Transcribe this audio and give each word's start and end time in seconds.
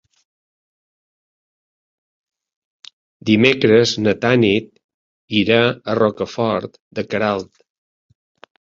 Dimecres 3.31 3.95
na 4.07 4.17
Tanit 4.25 4.75
irà 5.45 5.63
a 5.71 6.01
Rocafort 6.03 6.85
de 7.01 7.07
Queralt. 7.13 7.55